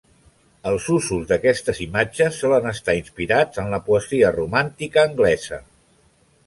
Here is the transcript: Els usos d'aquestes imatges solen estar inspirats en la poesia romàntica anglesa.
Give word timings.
Els 0.69 0.85
usos 0.95 1.27
d'aquestes 1.31 1.81
imatges 1.85 2.39
solen 2.45 2.65
estar 2.73 2.97
inspirats 3.01 3.63
en 3.65 3.71
la 3.75 3.83
poesia 3.91 4.35
romàntica 4.41 5.07
anglesa. 5.11 5.63